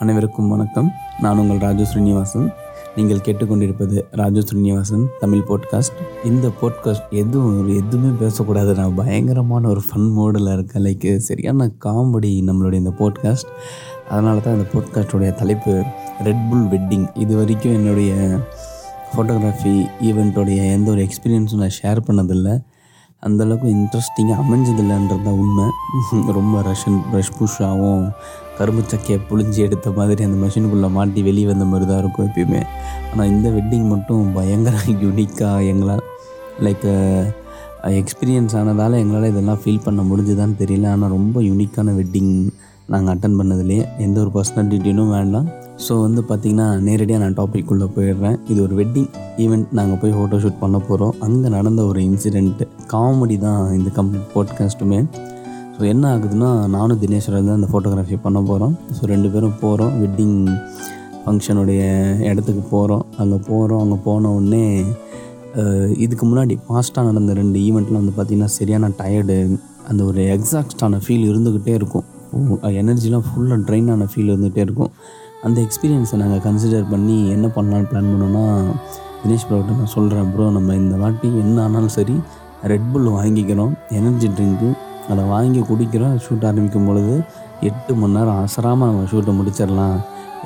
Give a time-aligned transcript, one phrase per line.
[0.00, 0.92] அனைவருக்கும் வணக்கம்.
[1.20, 2.52] நான் உங்கள் ராஜு ஸ்ரீனிவாசன்.
[2.96, 8.74] நீங்கள் கேட்டுக்கொண்டிருப்பது ராஜு ஸ்ரீனிவாசன் தமிழ் போட்காஸ்ட் இந்த போட்காஸ்ட் எதுவும் ஒரு எதுவுமே பேசக்கூடாது.
[8.74, 10.82] நான் பயங்கரமான ஒரு ஃபன் மோடில் இருக்கேன்.
[10.82, 13.50] லைக் சரியான காமெடி நம்மளுடைய இந்த போட்காஸ்ட்
[14.10, 15.82] அதனால தான் இந்த போட்காஸ்டோடைய தலைப்பு
[16.24, 18.12] ரெட் புல் வெட்டிங் இது வரைக்கும் என்னுடைய
[19.16, 22.62] ஃபோட்டோகிராஃபி ஈவெண்ட்டோடைய எந்த ஒரு எக்ஸ்பீரியன்ஸும் நான் ஷேர் பண்ணதில்லை.
[23.26, 25.64] அந்தளவுக்கு இன்ட்ரெஸ்டிங்காக அமைஞ்சதில்லைன்றது தான் உண்மை.
[26.32, 28.12] ரொம்ப ரஷன் ரஷ் புஷ்ஷாகவும்
[28.60, 32.62] கரும்பு சக்கையை புழிஞ்சி எடுத்த மாதிரி அந்த மிஷினுக்குள்ளே மாட்டி வெளியே வந்த மாதிரி தான் இருக்கும் எப்பயுமே.
[33.10, 36.04] ஆனால் இந்த வெட்டிங் மட்டும் பயங்கர யூனிக்காக எங்களால்
[36.66, 36.88] லைக்
[38.00, 40.88] எக்ஸ்பீரியன்ஸ் ஆனதால் எங்களால் இதெல்லாம் ஃபீல் பண்ண முடிஞ்சுதான்னு தெரியல.
[40.94, 42.34] ஆனால் ரொம்ப யூனிக்கான வெட்டிங்
[42.92, 45.48] நாங்கள் அட்டன் பண்ணதுலேயே எந்த ஒரு பர்சனல் டீட்டெயிலும் வேண்டாம்.
[45.84, 48.36] ஸோ வந்து பார்த்திங்கன்னா நேரடியாக நான் டாபிக் உள்ளே போயிடுறேன்.
[48.52, 49.10] இது ஒரு வெட்டிங்
[49.44, 54.30] ஈவெண்ட் நாங்கள் போய் ஃபோட்டோ ஷூட் பண்ண போகிறோம் அங்கே நடந்த ஒரு இன்சிடெண்ட்டு காமெடி தான் இந்த கம்ப்ளீட்
[54.34, 55.00] பாட்காஸ்ட்டுமே
[55.80, 60.34] ஸோ என்ன ஆகுதுன்னா நானும் தினேஸ்வரர் தான் அந்த ஃபோட்டோகிராஃபி பண்ண போகிறோம் ஸோ ரெண்டு பேரும் போகிறோம் வெட்டிங்
[61.22, 61.82] ஃபங்க்ஷனுடைய
[62.30, 64.66] இடத்துக்கு போகிறோம் அங்கே போகிறோம் அங்கே போன உடனே
[66.04, 69.38] இதுக்கு முன்னாடி ஃபாஸ்ட்டாக நடந்த ரெண்டு ஈவெண்ட்லாம் வந்து பார்த்திங்கன்னா சரியான டயர்டு
[69.92, 72.06] அந்த ஒரு எக்ஸாக்டான ஃபீல் இருந்துக்கிட்டே இருக்கும்.
[72.82, 74.92] எனர்ஜிலாம் ஃபுல்லாக ட்ரெயினான ஆன ஃபீல் இருந்துகிட்டே இருக்கும்.
[75.46, 78.44] அந்த எக்ஸ்பீரியன்ஸை நாங்கள் கன்சிடர் பண்ணி என்ன பண்ணலான்னு பிளான் பண்ணோன்னா
[79.22, 82.18] தினேஷ் ப்ரோட்ட நான் சொல்கிறேன் ப்ரோ நம்ம இந்த வாட்டி என்ன ஆனாலும் சரி
[82.74, 83.74] ரெட் புல் வாங்கிக்கிறோம்.
[84.00, 84.70] எனர்ஜி ட்ரிங்க்கு
[85.10, 86.14] அதை வாங்கி குடிக்கிறோம்.
[86.24, 87.14] ஷூட் ஆரம்பிக்கும் பொழுது
[87.68, 89.98] எட்டு மணி நேரம் அசராமல் நம்ம ஷூட்டை முடிச்சிடலாம்.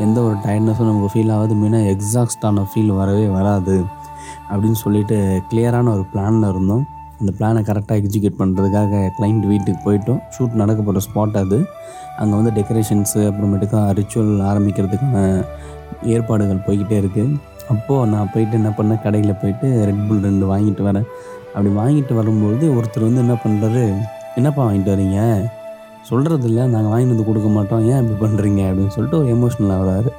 [0.05, 1.55] எந்த ஒரு டயர்ட்னஸும் நமக்கு ஃபீல் ஆகாது.
[1.63, 3.77] மெயினாக எக்ஸாஸ்டான ஃபீல் வரவே வராது
[4.51, 5.17] அப்படின்னு சொல்லிட்டு
[5.51, 6.85] கிளியரான ஒரு பிளானில் இருந்தோம்.
[7.21, 10.21] அந்த பிளானை கரெக்டாக எக்ஸிக்யூட் பண்ணுறதுக்காக கிளைண்ட் வீட்டுக்கு போயிட்டோம்.
[10.35, 11.59] ஷூட் நடக்க போகிற ஸ்பாட் அது.
[12.21, 15.23] அங்கே வந்து டெக்கரேஷன்ஸு அப்புறமேட்டுக்கா ரிச்சுவல் ஆரம்பிக்கிறதுக்கான
[16.15, 17.39] ஏற்பாடுகள் போய்கிட்டே இருக்குது
[17.75, 19.03] அப்போது நான் போயிட்டு என்ன பண்ணேன்?
[19.05, 21.07] கடையில் போயிட்டு ரெட் புல் ரெண்டு வாங்கிட்டு வரேன்.
[21.55, 23.85] அப்படி வாங்கிட்டு வரும்போது ஒருத்தர் வந்து என்ன பண்ணுறாரு
[24.39, 25.19] என்னப்பா வாங்கிட்டு வரீங்க?
[26.09, 27.83] சொல்கிறது இல்லை நாங்கள் வாங்கிட்டு வந்து கொடுக்க மாட்டோம்.
[27.91, 30.11] ஏன் இப்படி பண்ணுறீங்க அப்படின்னு சொல்லிட்டு ஒரு எமோஷனல் ஆகிறாரு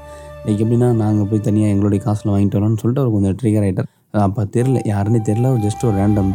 [0.46, 3.90] லைக் எப்படின்னா நாங்கள் போய் தனியாக எங்களுடைய காசில் வாங்கிட்டு வரோம்னு சொல்லிட்டு அவர் கொஞ்சம் ட்ரிகர் ஆகிட்டார்
[4.28, 6.32] அப்போ தெரில யாருன்னே தெரில ஜஸ்ட் ஒரு ரேண்டம்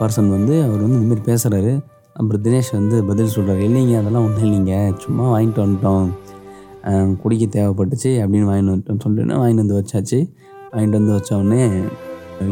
[0.00, 1.72] பர்சன் வந்து அவர் வந்து இந்தமாரி பேசுகிறாரு
[2.18, 4.74] அப்புறம் தினேஷ் வந்து பதில் சொல்கிறார் இல்லைங்க அதெல்லாம் ஒன்றும் இல்லைங்க.
[5.04, 6.06] சும்மா வாங்கிட்டு வந்துட்டோம்.
[7.22, 10.18] குடிக்க தேவைப்பட்டுச்சு அப்படின்னு வாங்கிட்டு வந்துட்டோம் சொல்லிட்டு வாங்கிட்டு வந்து வச்சாச்சு.
[10.72, 11.60] வாங்கிட்டு வந்து வச்சோடனே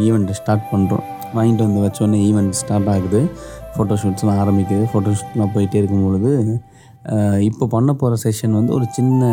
[0.06, 1.04] ஈவெண்ட்டை ஸ்டார்ட் பண்ணுறோம்
[1.36, 3.20] வாங்கிட்டு வந்து வச்சோடனே ஈவெண்ட் ஸ்டார்ட் ஆகுது.
[3.74, 4.84] ஃபோட்டோ ஷூட்ஸ்லாம் ஆரம்பிக்குது.
[4.92, 6.32] ஃபோட்டோ ஷூட்லாம் போயிட்டே இருக்கும் பொழுது
[7.48, 9.28] இப்போ பண்ண போகிற செஷன் வந்து ஒரு சின்ன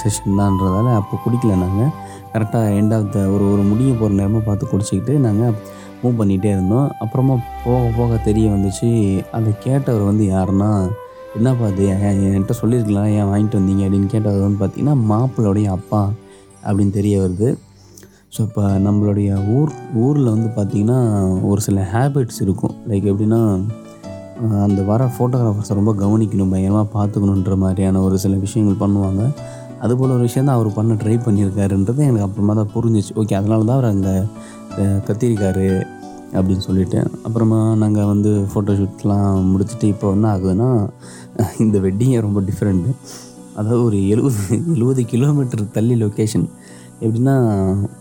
[0.00, 1.90] செஷன் தான்றதால அப்போ குடிக்கல நாங்கள்
[2.32, 5.54] கரெக்டாக எண்ட் ஆஃப் த ஒரு ஒரு முடிய போகிற நேரமாக பார்த்து குடிச்சிக்கிட்டு நாங்கள்
[6.02, 6.88] மூவ் பண்ணிகிட்டே இருந்தோம்.
[7.04, 8.88] அப்புறமா போக போக தெரிய வந்துச்சு
[9.36, 10.70] அதை கேட்டவர் வந்து யாருன்னா
[11.38, 13.84] என்ன பார்த்து ஏன் என்கிட்ட சொல்லியிருக்கலாம் ஏன் வாங்கிட்டு வந்தீங்க?
[13.86, 16.02] அப்படின்னு கேட்டவர் வந்து பார்த்தீங்கன்னா மாப்பிள்ளோடைய அப்பா
[16.66, 17.48] அப்படின்னு தெரிய வருது.
[18.34, 19.72] ஸோ இப்போ நம்மளுடைய ஊர்
[20.04, 20.96] ஊரில் வந்து பார்த்திங்கன்னா
[21.50, 22.72] ஒரு சில ஹேபிட்ஸ் இருக்கும்.
[22.90, 23.38] லைக் எப்படின்னா
[24.64, 29.22] அந்த வர ஃபோட்டோகிராஃபர்ஸை ரொம்ப கவனிக்கணும் பயங்கரமாக பார்த்துக்கணுன்ற மாதிரியான ஒரு சில விஷயங்கள் பண்ணுவாங்க.
[29.84, 33.12] அதுபோல் ஒரு விஷயம் தான் அவர் பண்ண ட்ரை பண்ணியிருக்காருன்றது எனக்கு அப்புறமா தான் புரிஞ்சிச்சு.
[33.22, 34.14] ஓகே அதனால தான் அவர் அங்கே
[35.08, 35.68] கத்திருக்காரு
[36.36, 37.00] அப்படின்னு சொல்லிட்டு.
[37.26, 40.70] அப்புறமா நாங்கள் வந்து ஃபோட்டோஷூட்லாம் முடிச்சுட்டு இப்போ என்ன ஆகுதுன்னா
[41.66, 42.92] இந்த வெட்டிங்கே ரொம்ப டிஃப்ரெண்ட்டு
[43.58, 44.44] அதாவது ஒரு எழுபது
[44.76, 46.46] எழுபது கிலோமீட்டர் தள்ளி லொக்கேஷன்
[47.04, 47.34] எப்படின்னா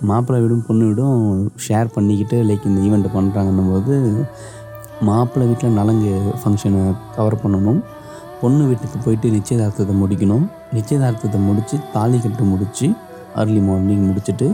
[0.10, 1.22] மாப்பிள்ளை வீடும் பொண்ணு வீடும்
[1.66, 3.96] ஷேர் பண்ணிக்கிட்டு லைக் இந்த ஈவெண்ட்டை பண்ணுறாங்கன்னும் போது
[5.08, 6.82] மாப்பிள்ளை வீட்டில் நலங்கு ஃபங்க்ஷனை
[7.16, 7.82] கவர் பண்ணணும்.
[8.42, 10.46] பொண்ணு வீட்டுக்கு போயிட்டு நிச்சயதார்த்தத்தை முடிக்கணும்.
[10.78, 12.88] நிச்சயதார்த்தத்தை முடித்து தாலி கட்டு முடித்து
[13.42, 14.48] அர்லி மார்னிங் முடிச்சுட்டு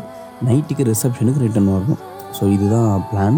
[0.47, 2.01] நைட்டுக்கு ரிசப்ஷனுக்கு ரிட்டர்ன் வரணும்.
[2.37, 3.37] ஸோ இதுதான் பிளான்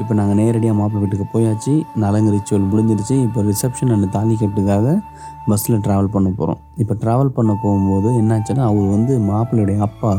[0.00, 1.72] இப்போ நாங்கள் நேரடியாக மாப்பிள்ளை வீட்டுக்கு போயாச்சு.
[2.04, 3.16] நலங்கு ரிச்சுவல் முடிஞ்சிருச்சு.
[3.26, 4.86] இப்போ ரிசப்ஷன் அண்ட் தாலி கட்டுக்காக
[5.50, 10.10] பஸ்ஸில் ட்ராவல் பண்ண போகிறோம் இப்போ ட்ராவல் பண்ண போகும்போது என்னாச்சுன்னா அவர் வந்து மாப்பிள்ளையுடைய அப்பா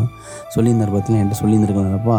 [0.55, 2.17] சொல்லியிருந்தார் பார்த்தீங்கன்னா என்கிட்ட சொல்லியிருந்திருக்காங்கப்பா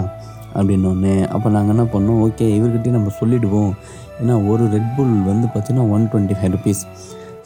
[0.58, 1.14] அப்படின்னோடனே.
[1.34, 2.20] அப்போ நாங்கள் என்ன பண்ணோம்?
[2.26, 3.72] ஓகே இவர்கிட்டயே நம்ம சொல்லிவிடுவோம்
[4.20, 6.82] ஏன்னா ஒரு ரெட் புல் வந்து பார்த்தீங்கன்னா ஒன் டுவெண்ட்டி ஃபைவ் ருபீஸ்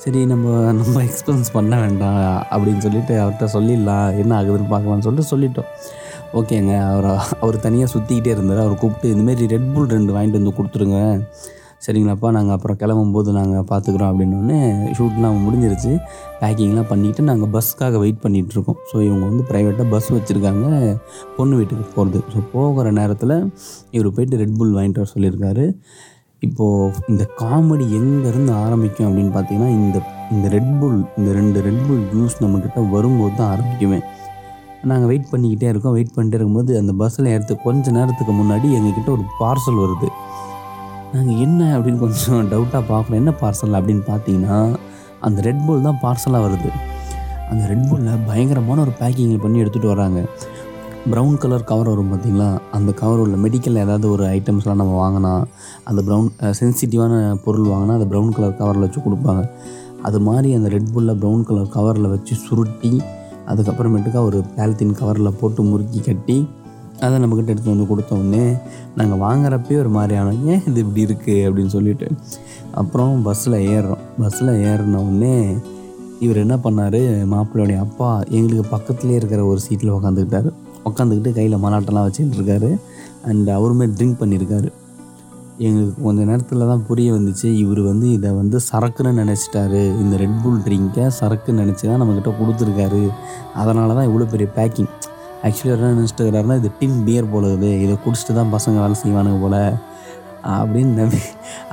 [0.04, 2.22] சரி நம்ம நம்ம எக்ஸ்பென்ஸ் பண்ண வேண்டாம்
[2.54, 4.08] அப்படின்னு சொல்லிட்டு அவர்கிட்ட சொல்லிடலாம்.
[4.22, 5.68] என்ன ஆகுதுன்னு பார்க்கலாம்னு சொல்லிட்டு சொல்லிட்டோம்.
[6.38, 6.74] ஓகேங்க.
[6.92, 7.08] அவர்
[7.44, 8.62] அவர் தனியாக சுற்றிக்கிட்டே இருந்தார்.
[8.64, 11.00] அவர் கூப்பிட்டு இந்தமாரி ரெட் புல் ரெண்டு வாங்கிட்டு வந்து கொடுத்துருங்க.
[11.84, 14.58] சரிங்களாப்பா நாங்கள் அப்புறம் கிளம்பும்போது நாங்கள் பார்த்துக்குறோம் அப்படின்னோடனே
[14.98, 15.92] ஷூட்லாம் முடிஞ்சிருச்சு.
[16.40, 20.64] பேக்கிங்லாம் பண்ணிவிட்டு நாங்கள் பஸ்ஸுக்காக வெயிட் பண்ணிகிட்டு இருக்கோம் ஸோ இவங்க வந்து ப்ரைவேட்டாக பஸ் வச்சுருக்காங்க.
[21.36, 23.36] பொண்ணு வீட்டுக்கு போகிறது ஸோ போகிற நேரத்தில்
[23.96, 25.66] இவர் போயிட்டு ரெட் புல் வாங்கிட்டு வர சொல்லியிருக்காரு.
[26.48, 29.98] இப்போது இந்த காமெடி எங்கேருந்து ஆரம்பிக்கும் அப்படின்னு பார்த்தீங்கன்னா இந்த
[30.34, 34.00] இந்த ரெட் புல் இந்த ரெண்டு ரெட் புல் ஜூஸ் நம்மக்கிட்ட வரும்போது தான் ஆரம்பிக்குமே.
[34.90, 35.94] நாங்கள் வெயிட் பண்ணிக்கிட்டே இருக்கோம்.
[35.96, 40.08] வெயிட் பண்ணிட்டே இருக்கும்போது அந்த பஸ்ஸில் ஏறது கொஞ்ச நேரத்துக்கு முன்னாடி எங்ககிட்ட ஒரு பார்சல் வருது.
[41.14, 44.58] நாங்கள் என்ன அப்படின்னு கொஞ்சம் டவுட்டாக பார்க்குறோம் என்ன பார்சல் அப்படின்னு பார்த்தீங்கன்னா
[45.26, 46.70] அந்த ரெட் புல் தான் பார்சலாக வருது.
[47.50, 50.20] அந்த ரெட் புல்லில் பயங்கரமான ஒரு பேக்கிங் பண்ணி எடுத்துகிட்டு வராங்க.
[51.12, 52.50] ப்ரௌன் கலர் கவர் வரும் பார்த்தீங்களா?
[52.76, 55.32] அந்த கவர் உள்ள மெடிக்கலில் ஏதாவது ஒரு ஐட்டம்ஸ்லாம் நம்ம வாங்கினா
[55.88, 56.28] அந்த ப்ரௌன்
[56.60, 57.14] சென்சிட்டிவான
[57.46, 59.42] பொருள் வாங்கினா அந்த ப்ரௌன் கலர் கவரில் வச்சு கொடுப்பாங்க.
[60.08, 62.92] அது மாதிரி அந்த ரெட் புல்லில் ப்ரௌன் கலர் கவரில் வச்சு சுருட்டி
[63.46, 66.48] அதுக்கப்புறமேட்டுக்கா ஒரு பேலத்தின் கவரில் போட்டு முறுக்கி கட்டி
[67.00, 68.58] அதை நம்மக்கிட்ட எடுத்து வந்து கொடுத்தோடனே
[68.96, 72.06] நாங்கள் வாங்குறப்பயே ஒரு மாதிரியான ஏன் இது இப்படி இருக்குது அப்படின்னு சொல்லிட்டு
[72.70, 74.02] அப்புறம் பஸ்ஸில் ஏறுறோம்.
[74.18, 75.56] பஸ்ஸில் ஏறின
[76.20, 77.00] இவர் என்ன பண்ணார்?
[77.32, 80.52] மாப்பிள்ளையோடைய அப்பா எங்களுக்கு பக்கத்துலேயே இருக்கிற ஒரு சீட்டில் உக்காந்துக்கிட்டாரு.
[80.84, 82.80] உக்காந்துக்கிட்டு கையில் மலாட்டெல்லாம் வச்சுட்டு இருக்காரு.
[83.24, 84.72] அண்ட் அவருமே ட்ரிங்க் பண்ணியிருக்காரு.
[85.66, 87.48] எங்களுக்கு கொஞ்ச நேரத்தில் தான் புரிய வந்துச்சு.
[87.62, 89.82] இவர் வந்து இதை வந்து சரக்குன்னு நினச்சிட்டாரு.
[90.02, 93.02] இந்த ரெட் புல் ட்ரிங்கை சரக்குன்னு நினச்சி தான் நம்மக்கிட்ட கொடுத்துருக்காரு.
[93.62, 94.90] அதனால தான் இவ்வளோ பெரிய பேக்கிங்
[95.46, 99.40] ஆக்சுவலி என்ன நினச்சிட்டு இருக்கிறாருன்னா இது டின் பியர் போல இது இதை குடிச்சிட்டு தான் பசங்க வேலை செய்வானுங்க
[99.44, 99.60] போல்.
[100.52, 101.22] அப்படின்னு நம்பி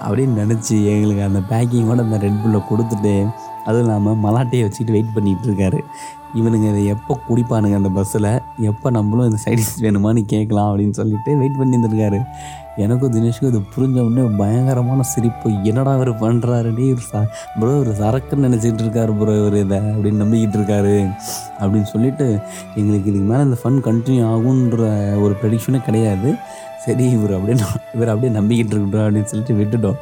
[0.05, 3.13] அப்படின்னு நினச்சி எங்களுக்கு அந்த பேக்கிங்கோட அந்த ரெட் புல்லை கொடுத்துட்டு
[3.67, 5.79] அதுவும் இல்லாமல் மலாட்டையை வச்சுக்கிட்டு வெயிட் பண்ணிகிட்டு இருக்காரு.
[6.39, 8.27] இவனுங்க இதை எப்போ குடிப்பானுங்க அந்த பஸ்ஸில்
[8.69, 12.19] எப்போ நம்மளும் இந்த சைடிஸ் வேணுமான்னு கேட்கலாம் அப்படின்னு சொல்லிட்டு வெயிட் பண்ணி இருந்திருக்காரு
[12.83, 15.49] எனக்கும் தினேஷுக்கும் இது புரிஞ்ச உடனே பயங்கரமான சிரிப்பு.
[15.69, 17.23] என்னடா அவர் பண்ணுறாருடி இவர் ச
[17.59, 20.95] ப்ரோ இவர் சரக்குன்னு நினச்சிட்டு இருக்காரு ப்ரோ இவர் இதை அப்படின்னு நம்பிக்கிட்டு இருக்காரு.
[21.61, 22.27] அப்படின்னு சொல்லிட்டு
[22.79, 24.87] எங்களுக்கு இதுக்கு மேலே இந்த ஃபன் கண்டினியூ ஆகுன்ற
[25.25, 26.31] ஒரு ப்ரெடிக்ஷனே கிடையாது.
[26.83, 27.55] சரி இவர் அப்படியே
[27.95, 29.97] இவர் அப்படியே நம்பிக்கிட்டு இருக்கட்டும் அப்படின்னு சொல்லிட்டு விட்டுட்டோம்.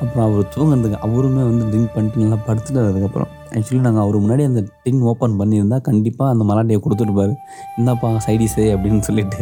[0.00, 4.62] அப்புறம் அவர் தூங்குறதுக்கு அவருமே வந்து ட்ரிங்க் பண்ணிட்டு நல்லா படுத்துட்டு அதுக்கப்புறம் ஆக்சுவலி நாங்கள் அவர் முன்னாடி அந்த
[4.84, 7.34] டின் ஓப்பன் பண்ணியிருந்தா கண்டிப்பாக அந்த மலாட்டையை கொடுத்துருப்பாரு.
[7.78, 9.40] இந்தாப்பா சைடிஸு அப்படின்னு சொல்லிட்டு.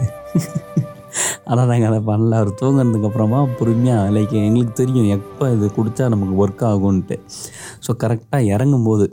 [1.51, 2.37] ஆனால் நாங்கள் அதை பண்ணல.
[2.41, 7.19] அவர் தூங்குனதுக்கு அப்புறமா பொறுமையாக லைக் எங்களுக்கு தெரியும் எப்போ இது குடித்தா நமக்கு ஒர்க் ஆகும்ன்ட்டு.
[7.87, 9.07] ஸோ கரெக்டாக இறங்கும்போது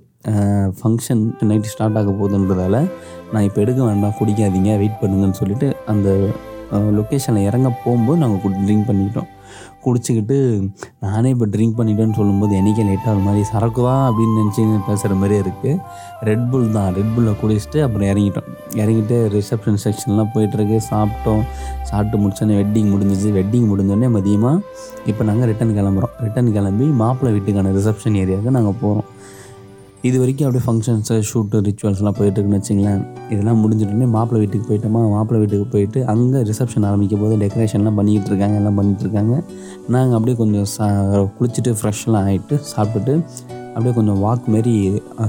[0.79, 2.75] ஃபங்க்ஷன் நைட்டு ஸ்டார்ட் ஆக போகுதுன்றதால
[3.33, 6.09] நான் இப்போ எடுக்க வேண்டாம் குடிக்காதீங்க வெயிட் பண்ணுங்கன்னு சொல்லிட்டு அந்த
[6.97, 9.29] லொக்கேஷனில் இறங்க போகும்போது நாங்கள் ட்ரிங்க் பண்ணிக்கிட்டோம்.
[9.83, 10.37] குடிச்சிக்கிட்டு
[11.03, 15.39] நானே இப்போ ட்ரிங்க் பண்ணிட்டேன்னு சொல்லும்போது எனக்கே லேட்டாக ஒரு மாதிரி சரக்கு தான் அப்படின்னு நினச்சி பேசுகிற மாதிரியே
[15.43, 15.79] இருக்குது
[16.27, 16.89] ரெட் புல் தான்.
[16.97, 18.49] ரெட் புல்லை குடிச்சிட்டு அப்புறம் இறங்கிட்டோம்.
[18.81, 20.79] இறங்கிட்டு ரிசப்ஷன் செக்ஷன்லாம் போயிட்டுருக்கு.
[20.91, 21.43] சாப்பிட்டோம்.
[21.89, 23.31] சாப்பிட்டு முடிச்சோன்னே வெட்டிங் முடிஞ்சிச்சு.
[23.39, 24.59] வெட்டிங் முடிஞ்சோடனே மதியமாக
[25.11, 26.13] இப்போ நாங்கள் ரிட்டன் கிளம்புறோம்.
[26.25, 29.07] ரிட்டன் கிளம்பி மாப்பிள்ளை வீட்டுக்கான ரிசப்ஷன் ஏரியாவுக்கு நாங்கள் போகிறோம்
[30.07, 33.01] இது வரைக்கும் அப்படியே ஃபங்க்ஷன்ஸு ஷூட்டு ரிச்சுவல்ஸ்லாம் போயிட்டுருக்குன்னு வச்சிங்களேன்.
[33.33, 35.01] இதெல்லாம் முடிஞ்சிட்டுனே மாப்பிள்ளை வீட்டுக்கு போயிட்டோமா?
[35.13, 39.33] மாப்பிள்ளை வீட்டுக்கு போயிட்டு அங்கே ரிசப்ஷன் ஆரம்பிக்கும் போது டெக்கரேஷன்லாம் பண்ணிக்கிட்டு இருக்காங்க எல்லாம் பண்ணிகிட்டு இருக்காங்க.
[39.95, 40.85] நாங்கள் அப்படியே கொஞ்சம் சா
[41.37, 43.15] குளிச்சுட்டு ஃப்ரெஷ்லாம் ஆகிட்டு சாப்பிட்டுட்டு
[43.73, 44.73] அப்படியே கொஞ்சம் வாக் மாரி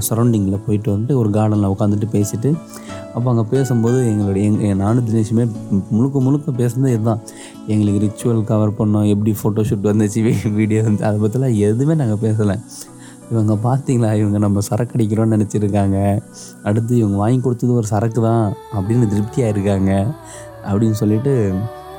[0.07, 2.49] சரௌண்டிங்கில் போயிட்டு வந்துட்டு ஒரு கார்டனில் உட்காந்துட்டு பேசிட்டு
[3.15, 5.45] அப்போ அங்கே பேசும்போது எங்களுடைய எங்கள் நானும் தினேஷுமே
[5.95, 7.21] முழுக்க முழுக்க பேசுனது இதுதான்.
[7.73, 10.21] எங்களுக்கு ரிச்சுவல் கவர் பண்ணோம் எப்படி ஃபோட்டோ ஷூட் வந்துச்சு
[10.59, 12.55] வீடியோ வந்து அதை பற்றிலாம் எதுவுமே நாங்கள் பேசலை.
[13.31, 14.09] இவங்க பார்த்தீங்களா?
[14.21, 15.97] இவங்க நம்ம சரக்கு அடிக்கிறோன்னு நினச்சிருக்காங்க.
[16.69, 18.45] அடுத்து இவங்க வாங்கி கொடுத்தது ஒரு சரக்கு தான்
[18.77, 19.91] அப்படின்னு திருப்தியாக இருக்காங்க
[20.71, 21.33] அப்படின்னு சொல்லிட்டு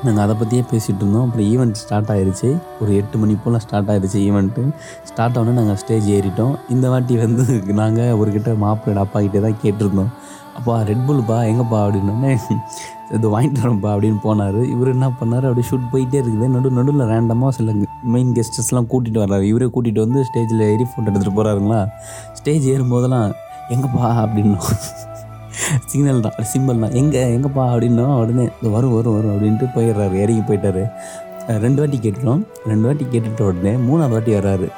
[0.05, 1.27] நாங்கள் அதை பற்றியே பேசிகிட்டு இருந்தோம்.
[1.27, 2.49] அப்புறம் ஈவெண்ட் ஸ்டார்ட் ஆயிடுச்சு
[2.83, 4.63] ஒரு எட்டு மணி போல் ஸ்டார்ட் ஆயிடுச்சு ஈவெண்ட்டு
[5.11, 6.55] ஸ்டார்ட் ஆனோடனே நாங்கள் ஸ்டேஜ் ஏறிட்டோம்.
[6.75, 7.45] இந்த வாட்டி வந்து
[7.81, 10.13] நாங்கள் அவர்கிட்ட மாப்பிள்ளை அப்பா கிட்டே தான் கேட்டிருந்தோம்.
[10.59, 12.33] அப்பா ரெட் புல்ப்பா எங்கப்பா அப்படின்னோடனே
[13.17, 14.59] இது வாங்கிட்டு வரோம்ப்பா அப்படின்னு போனார்.
[14.75, 16.47] இவர் என்ன பண்ணார் அப்படி ஷூட் போயிட்டே இருக்குது.
[16.55, 17.73] நடு நடுவில் ரேண்டமாக சில
[18.15, 19.47] மெயின் கெஸ்டஸ்லாம் கூட்டிகிட்டு வர்றாரு.
[19.53, 21.81] இவரே கூட்டிகிட்டு வந்து ஸ்டேஜில் ஏறி ஃபோட்டோ எடுத்துகிட்டு போகிறாருங்களா
[22.41, 23.27] ஸ்டேஜ் ஏறும்போதெல்லாம்
[23.75, 24.05] எங்கப்பா?
[24.25, 24.71] அப்படின்னோம்
[25.91, 26.97] சிக்னல் தான் சிம்பிள் தான்.
[27.01, 27.65] எங்கே எங்கப்பா?
[27.75, 28.07] அப்படின்னா.
[28.23, 28.45] உடனே
[28.75, 30.85] வரும் வரும் வரும் அப்படின்ட்டு போயிடுறாரு இறங்கி போயிட்டாரு.
[31.65, 32.43] ரெண்டு வாட்டி கேட்டுட்டோம்.
[32.71, 34.69] ரெண்டு வாட்டி கேட்டுட்ட உடனே மூணாவது வாட்டி வர்றாரு.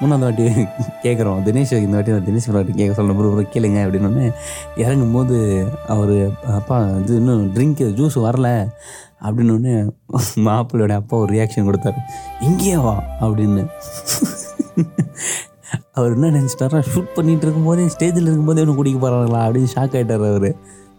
[0.00, 0.44] மூணாவது வாட்டி
[1.04, 4.26] கேட்குறோம் தினேஷ் இந்த வாட்டி நான் தினேஷ் வாட்டி கேட்க சொல்ல ப்ரோ ப்ரோ கேளுங்க அப்படின்னு
[4.82, 5.36] இறங்கும் போது
[5.94, 6.14] அவர்
[6.58, 8.50] அப்பா இது இன்னும் ட்ரிங்க்கு ஜூஸ் வரல.
[9.26, 9.70] அப்படின்னு
[10.48, 12.00] மாப்பிள்ளையோட அப்பா ஒரு ரியாக்ஷன் கொடுத்தாரு.
[12.40, 13.64] இங்கேயே வா அப்படின்னு.
[15.92, 20.50] அவர் என்ன நினச்சிட்டாரா ஷூட் பண்ணிட்டு இருக்கும்போதே ஸ்டேஜில் இருக்கும்போதே ஒன்று குடிக்க போகிறாங்களா அப்படின்னு ஷாக் ஆகிட்டார் அவர்.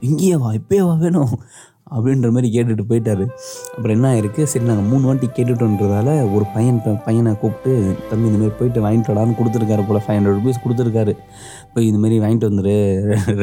[0.08, 1.32] இங்கேயே வா இப்போயே வா வேணும்.
[1.96, 3.26] அப்படின்ற மாதிரி கேட்டுட்டு போயிட்டாரு.
[3.76, 4.42] அப்புறம் என்ன ஆயிருக்கு?
[4.52, 7.72] சரி நாங்கள் மூணு வாட்டி கேட்டுட்டோன்றதால ஒரு பையன் பையனை கூப்பிட்டு
[8.10, 11.16] தம்பி இந்தமாரி போயிட்டு வாங்கிட்டு வாடான்னு கொடுத்துருக்காரு போல் ஃபைவ் ஹண்ட்ரட் ருபீஸ் கொடுத்துருக்காரு.
[11.74, 12.76] போய் இந்தமாரி வாங்கிட்டு வந்துரு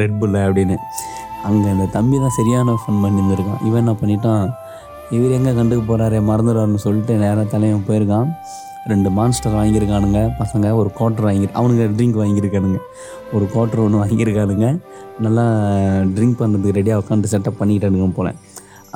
[0.01, 0.77] ரெட் புல்ல அப்படின்னு.
[1.49, 3.61] அங்கே அந்த தம்பி தான் சரியான ஃபன் பண்ணியிருந்திருக்கான்.
[3.67, 4.45] இவன் என்ன பண்ணிட்டான்?
[5.15, 8.29] இவர் எங்கே கண்டுக்க போகிறாரு மறந்துடுவார்னு சொல்லிட்டு நேராக தலைவன் போயிருக்கான்.
[8.93, 10.19] ரெண்டு மான்ஸ்டர் வாங்கியிருக்கானுங்க.
[10.41, 12.79] பசங்க ஒரு குவார்ட்டர் வாங்கி அவனுங்க ட்ரிங்க் வாங்கியிருக்கானுங்க.
[13.35, 14.67] ஒரு குவார்ட்டர் ஒன்று வாங்கியிருக்கானுங்க.
[15.25, 15.45] நல்லா
[16.17, 18.33] ட்ரிங்க் பண்ணுறதுக்கு ரெடியாக உட்காந்து செட்டப் பண்ணிக்கிட்டானுங்க போல்.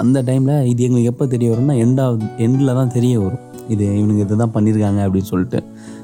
[0.01, 3.41] அந்த டைமில் இது எங்களுக்கு எப்போ தெரிய வரும்னா எண்டாவது எண்டில் தான் தெரிய வரும்.
[3.73, 5.59] இது இவனுங்க இதை தான் பண்ணியிருக்காங்க அப்படின்னு சொல்லிட்டு.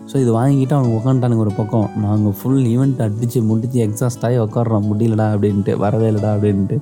[0.09, 1.87] ஸோ இது வாங்கிட்டு அவங்க உட்காந்துட்டானுங்க ஒரு பக்கம்.
[2.03, 6.77] நாங்கள் ஃபுல் ஈவெண்ட் அடித்து முடித்து எக்ஸாஸ்ட் ஆகி உட்காடுறோம் முடியலடா அப்படின்ட்டு வரவே இல்லைடா அப்படின்ட்டு.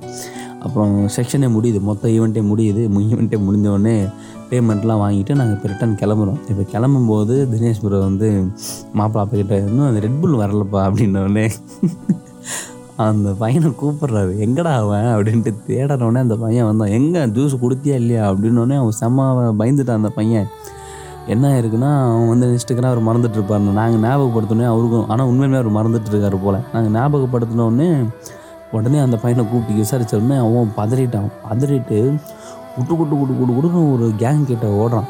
[0.60, 3.96] அப்புறம் செக்ஷனே முடியுது மொத்த ஈவெண்ட்டே முடியுது ஈவெண்ட்டே முடிஞ்சோடனே
[4.50, 6.38] பேமெண்ட்லாம் வாங்கிட்டு நாங்கள் இப்போ ரிட்டன் கிளம்புறோம்.
[6.50, 8.48] இப்போ கிளம்பும்போது தினேஷ் ப்ரோ வந்து
[8.92, 11.50] மாப்பிள்ளை கிட்ட இன்னும் அந்த ரெட் புல் வரலப்பா அப்படின்ன
[12.96, 14.32] அந்த பையனை கூப்பிட்றாரு.
[14.44, 15.08] எங்கடா அவன்?
[15.16, 16.88] அப்படின்ட்டு தேடுறவுடனே அந்த பையன் வந்தான்.
[16.88, 17.26] எங்கே?
[17.26, 18.30] ஜூஸ் கொடுத்தியா இல்லையா?
[18.30, 19.24] அப்படின்னோடனே அவன் செம்ம
[19.62, 20.46] பயந்துட்டான் அந்த பையன்.
[21.26, 26.12] என்ன இருக்குன்னா அவன் வந்து நினச்சிட்டுக்கிறான் அவர் மறந்துட்டு இருப்பாரு நாங்கள் ஞாபகப்படுத்தினே அவருக்கும் ஆனால் உண்மையுமே அவர் மறந்துட்டு
[26.12, 26.58] இருக்காரு போல்.
[26.72, 27.88] நாங்கள் ஞாபகப்படுத்தினோடனே
[28.72, 31.28] உடனே அந்த பையனை கூப்பிட்டு விசாரிச்ச அவன் பதறிட்டான்.
[31.50, 32.20] பதறிட்டு
[32.76, 35.08] குட்டு குட்டு குட்டு குட்டு குட்டுன்னு ஒரு கேங் கிட்ட ஓடுறான்.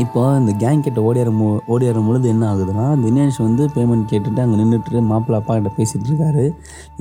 [0.00, 4.56] இப்போ இந்த கேங் கிட்ட ஓடியார மு ஓடியார பொழுது என்ன ஆகுதுன்னா தினேஷ் வந்து பேமெண்ட் கேட்டுட்டு அங்கே
[4.60, 6.44] நின்றுட்டு மாப்பிள்ள அப்பா கிட்ட பேசிகிட்டு இருக்காரு.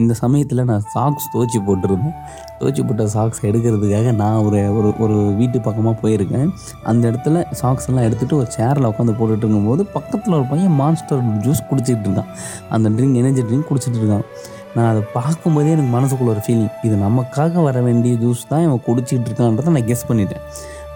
[0.01, 2.15] இந்த சமயத்தில் நான் சாக்ஸ் துவச்சி போட்டிருந்தேன்.
[2.59, 6.49] துவச்சி போட்ட சாக்ஸ் எடுக்கிறதுக்காக நான் ஒரு ஒரு ஒரு வீட்டு பக்கமாக போயிருக்கேன்.
[6.91, 11.63] அந்த இடத்துல சாக்ஸ் எல்லாம் எடுத்துகிட்டு ஒரு சேரில் உட்காந்து போட்டுட்டு இருக்கும்போது பக்கத்தில் ஒரு பையன் மான்ஸ்டர் ஜூஸ்
[11.71, 12.29] குடிச்சிட்டு இருக்கான்.
[12.69, 14.27] அந்த ட்ரிங்க் எனர்ஜி ட்ரிங்க் குடிச்சிட்டு இருக்கான்.
[14.75, 19.29] நான் அதை பார்க்கும்போதே எனக்கு மனசுக்குள்ள ஒரு ஃபீலிங் இது நமக்காக வர வேண்டிய ஜூஸ் தான் இவன் குடிச்சிக்கிட்டு
[19.31, 20.45] இருக்கான்றதை நான் கெஸ் பண்ணிட்டேன்.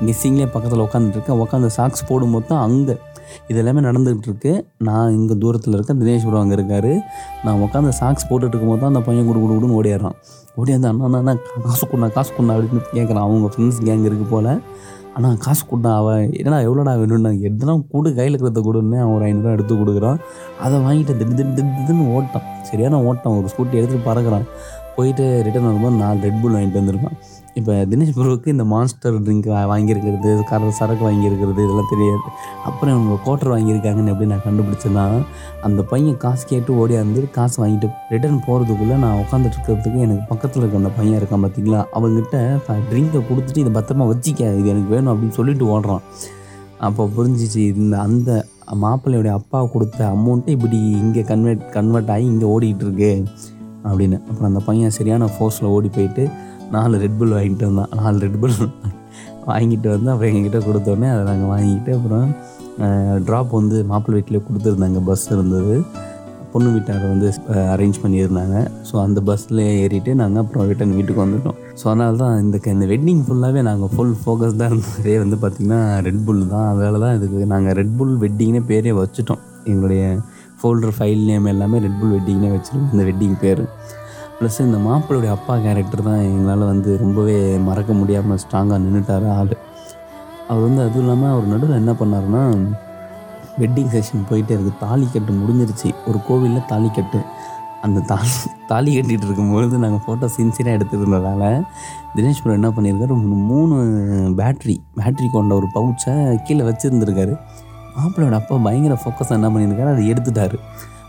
[0.06, 2.96] கெஸ்ஸிங்லேயே பக்கத்தில் உட்காந்துருக்கேன் உட்காந்து சாக்ஸ் போடும்போது தான் அங்கே
[3.50, 4.52] இது எல்லாமே நடந்துகிட்ருக்கு
[4.88, 6.00] நான் இங்கே தூரத்தில் இருக்கேன்.
[6.02, 6.92] தினேஷ் ப்ரோ அங்கே இருக்கார்.
[7.46, 10.18] நான் உட்காந்து சாக்ஸ் போட்டுட்டு இருக்கும்போது தான் அந்த பையன் குடு குடு குடுன்னு ஓடிடுறான்
[10.60, 11.34] ஓடியாந்து அண்ணா அண்ணா, அண்ணா
[11.68, 14.52] காசு கொண்டா காசு கொண்டா அப்படின்னு கேட்குறான் அவங்க ஃப்ரெண்ட்ஸ் கேங் இருக்கு போல்.
[15.18, 19.56] ஆனால் காசு கொடுத்தா அவன் என்னடா எவ்வளோடா வேணும்னா எதுனா கூடு கையில் இருக்கிறத கொடுன்னு அவன் ஒரு ஐநூறுரூவா
[19.58, 20.20] எடுத்து கொடுக்குறான்.
[20.66, 22.48] அதை வாங்கிட்டு திடு திடு திடு திடுன்னு ஓட்டான்.
[22.70, 24.46] சரியான ஓட்டான் ஒரு ஸ்கூட்டி எடுத்துகிட்டு பறக்கிறான்.
[24.98, 27.18] போயிட்டு ரிட்டர்ன் வரும்போது நான் ரெட் புல் வாங்கிட்டு வந்திருக்கான்.
[27.60, 32.26] இப்போ தினேஷ் ப்ரோவுக்கு இந்த மான்ஸ்டர் ட்ரிங்க் வாங்கியிருக்கிறது கர சரக்கு வாங்கியிருக்கிறது இதெல்லாம் தெரியாது.
[32.70, 35.06] அப்புறம் இவங்க கோட்டர் வாங்கியிருக்காங்கன்னு எப்படி நான் கண்டுபிடிச்சேன்னா
[35.68, 40.82] அந்த பையன் காசு கேட்டு ஓடியாந்து காசு வாங்கிட்டு ரிட்டர்ன் போகிறதுக்குள்ளே நான் உட்காந்துட்டு இருக்கிறதுக்கு எனக்கு பக்கத்தில் இருக்க
[40.82, 41.82] அந்த பையன் இருக்கான் பார்த்தீங்களா?
[41.98, 42.38] அவங்ககிட்ட
[42.90, 46.04] ட்ரிங்கை கொடுத்துட்டு இதை பத்திரமா வச்சிக்க இது எனக்கு வேணும் அப்படின்னு சொல்லிட்டு ஓடுறான்.
[46.88, 48.32] அப்போ புரிஞ்சிச்சு இந்த அந்த
[48.86, 53.12] மாப்பிள்ளையோடைய அப்பா கொடுத்த அமௌண்ட்டு இப்படி இங்கே கன்வெர்ட் கன்வெர்ட் ஆகி இங்கே ஓடிக்கிட்டு இருக்கு
[53.90, 54.18] அப்படின்னு.
[54.30, 56.26] அப்புறம் அந்த பையன் சரியான ஃபோர்ஸில் ஓடி போயிட்டு
[56.72, 57.90] நாலு ரெட் புல் வாங்கிட்டு வந்தான்.
[57.96, 58.52] நாலு ரெட் புல்
[59.48, 62.36] வாங்கிட்டு வந்து அப்புறம் எங்ககிட்ட கொடுத்தோடனே அதை நாங்கள் வாங்கிட்டு அப்புறம்
[63.26, 65.04] ட்ராப் வந்து மாப்பிள்ளை வீட்டிலே கொடுத்துருந்தாங்க.
[65.06, 65.84] பஸ் இருந்தது.
[66.52, 68.68] பொண்ணு வீட்டார் வந்து அரேஞ்ச் பண்ணியிருந்தாங்க.
[68.92, 71.58] ஸோ அந்த பஸ்ஸில் ஏறிட்டு நாங்கள் அப்புறம் ரிட்டன் வீட்டுக்கு வந்துட்டோம்.
[71.76, 76.02] ஸோ அதனால தான் இந்த க- இந்த வெட்டிங் ஃபுல்லாகவே நாங்கள் ஃபுல் ஃபோக்கஸ் தான் இருந்ததே வந்து பார்த்திங்கன்னா
[76.02, 76.76] ரெட் புல் தான்.
[76.76, 79.40] அதனால தான் இதுக்கு நாங்கள் ரெட் புல் வெட்டிங்னே பேரே வச்சுட்டோம்.
[79.64, 80.18] எங்களுடைய
[80.64, 82.94] ஃபோல்டர் ஃபைல் நேம் எல்லாமே ரெட் புல் வெட்டிங்னே வச்சுருக்கோம்.
[82.94, 83.70] இந்த வெட்டிங் பேர்.
[84.40, 89.58] ப்ளஸ் இந்த மாப்பிள்ளுடைய அப்பா கேரக்டர் தான் எங்களால் வந்து ரொம்பவே மறக்க முடியாமல் ஸ்ட்ராங்காக நின்றுட்டார் ஆள்.
[90.48, 92.72] அவர் வந்து அதுவும் இல்லாமல் அவர் நடுவில் என்ன பண்ணாருன்னா
[93.60, 95.94] வெட்டிங் செஷன் போயிட்டே இருக்குது தாலி கட்டு முடிஞ்சிருச்சு.
[96.06, 97.22] ஒரு கோவிலில் தாலி கட்டு.
[97.82, 98.28] அந்த தாலி
[98.68, 101.64] தாலி கட்டிகிட்டு இருக்கும்பொழுது நாங்கள் ஃபோட்டோ சின்சியராக எடுத்துருந்ததால்
[102.16, 103.10] தினேஷ் ப்ரோ என்ன பண்ணியிருக்காரு?
[103.52, 107.40] மூணு- பேட்ரி பேட்ரி கொண்ட ஒரு பவுச்சை கீழே வச்சுருந்துருக்காரு.
[107.98, 109.94] மாப்பிள்ளையோட அப்பா பயங்கர ஃபோக்கஸாக என்ன பண்ணியிருக்காரு?
[109.94, 110.60] அதை எடுத்துட்டாரு.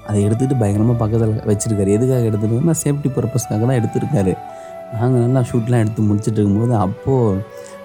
[0.09, 1.91] அதை எடுத்துகிட்டு பயங்கரமாக பக்கத்தில் வச்சுருக்காரு.
[1.99, 4.35] எதுக்காக எடுத்துருக்கோம்னா சேஃப்டி பர்பஸ்க்காக தான் எடுத்திருக்காரு.
[4.97, 7.41] நாங்கள் நல்லா ஷூட்லாம் எடுத்து முடிச்சிட்டு இருக்கும்போது அப்போது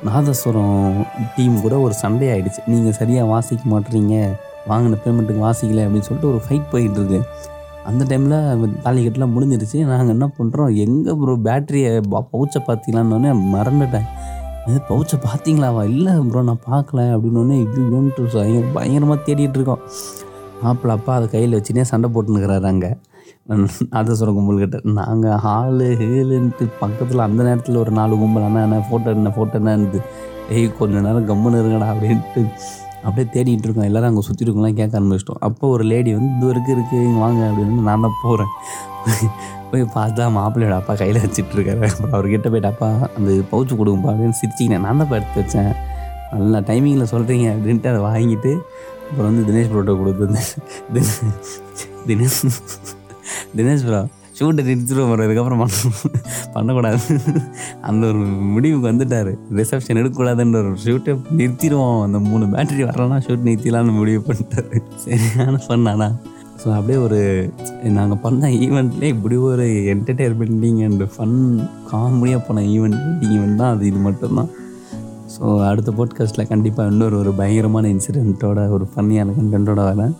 [0.07, 0.99] நாதஸ்வரம்
[1.35, 4.15] டீம் கூட ஒரு சண்டை ஆகிடுச்சு நீங்கள் சரியாக வாசிக்க மாட்டுறீங்க
[4.71, 7.19] வாங்கின பேமெண்ட்டுக்கு வாசிக்கல அப்படின்னு சொல்லிட்டு ஒரு ஃபைட் போயிட்டுருக்கு
[7.89, 8.35] அந்த டைமில்
[8.85, 9.77] தாலிக்கட்டெலாம் முடிஞ்சிருச்சு.
[9.91, 11.91] நாங்கள் என்ன பண்ணுறோம் எங்கே ப்ரோ பேட்டரியை
[12.33, 14.07] பவுச்சை பார்த்தீங்களான்னு மறந்துட்டேன்.
[14.69, 17.79] இது பவுச்சை பார்த்தீங்களாவா இல்லை ப்ரோ நான் பார்க்கல அப்படின்னு இது
[18.35, 19.81] பயங்கர பயங்கரமாக தேடிட்டு இருக்கோம்.
[20.63, 22.91] மாப்பிள்ள அப்பா அதை கையில் வச்சுனே சண்டை போட்டுன்னுக்கிறாரு அங்கே.
[23.93, 29.31] நாதஸ்வரம் கும்பல்கிட்ட நாங்கள் ஹாலு ஹேலுன்ட்டு பக்கத்தில் அந்த நேரத்தில் ஒரு நாலு கும்பல் அண்ணா என்ன ஃபோட்டோ என்ன
[29.35, 29.99] ஃபோட்டோ என்னன்னு
[30.55, 32.41] ஏய் கொஞ்ச நேரம் கம்முன்னு இருங்கடா அப்படின்ட்டு
[33.05, 33.87] அப்படியே தேடிட்டு இருக்கோம்.
[33.89, 35.39] எல்லாரும் அங்கே சுற்றி இருக்கோம்லாம் கேட்க ஆரம்பிச்சிட்டோம்.
[35.47, 38.51] அப்போ ஒரு லேடி வந்து இது வரைக்கும் இருக்குது இங்கே வாங்க அப்படின்னு நான் தான் போகிறேன்
[39.71, 42.87] போய் பார்த்தா மாப்பிள்ளையோட அப்பா கையில் வச்சுட்ருக்காரு அப்புறம் அவர்கிட்ட போய்ட்டு அப்பா
[43.17, 44.83] அந்த பவுச்சு கொடுங்கப்பா அப்படின்னு சிரிச்சிக்கினேன்.
[44.85, 45.71] நான் தான் எடுத்து வச்சேன்.
[46.33, 48.51] நல்லா டைமிங்கில் சொல்கிறீங்க அப்படின்ட்டு அதை வாங்கிட்டு
[49.11, 50.25] அப்புறம் வந்து தினேஷ் ப்ரோட்டோ கொடுத்து
[52.07, 52.41] தினேஷ்
[53.57, 54.01] தினேஷ் ப்ரோ
[54.39, 55.73] ஷூட்டை நிறுத்திடுவோம் அதுக்கப்புறம் பண்ண
[56.53, 56.99] பண்ணக்கூடாது.
[57.87, 58.21] அந்த ஒரு
[58.53, 59.29] முடிவுக்கு வந்துட்டார்.
[59.57, 61.99] ரிசப்ஷன் எடுக்கக்கூடாதுன்ற ஒரு ஷூட்டை நிறுத்திடுவோம்.
[62.05, 64.79] அந்த மூணு பேட்டரி வரலன்னா ஷூட் நிறுத்திடலாம்னு முடிவு பண்ணிட்டாரு.
[65.03, 65.85] சரியான ஃபன்
[66.61, 67.19] ஸோ அப்படியே ஒரு
[67.97, 71.37] நாங்கள் பண்ண ஈவெண்ட்லேயே இப்படி ஒரு என்டர்டெயின்மெண்டிங் அண்ட் ஃபன்
[71.91, 72.99] காமெடியாக போன ஈவெண்ட்
[73.35, 73.85] ஈவெண்ட் தான் அது.
[73.91, 74.49] இது மட்டும்தான்.
[75.33, 80.13] ஸோ அடுத்த போட்காஸ்ட்டில் கண்டிப்பாக இன்னொரு ஒரு பயங்கரமான இன்சிடெண்ட்டோட ஒரு ஃபன்னியான கண்டென்ட்டோட வரேன்.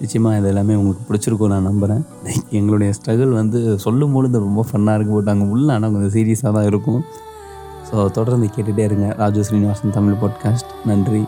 [0.00, 4.96] நிச்சயமாக இது எல்லாமே உங்களுக்கு பிடிச்சிருக்கும் நான் நம்புகிறேன் லைக் எங்களுடைய ஸ்ட்ரகிள் வந்து சொல்லும் பொழுது ரொம்ப ஃபன்னாக
[4.98, 7.02] இருக்கு பட் அங்கே உள்ள ஆனால் கொஞ்சம் சீரியஸாக தான் இருக்கும்.
[7.88, 9.06] ஸோ தொடர்ந்து கேட்டுகிட்டே இருங்க.
[9.22, 11.22] ராஜு ஸ்ரீனிவாசன் தமிழ் பாட்காஸ்ட் நன்றி.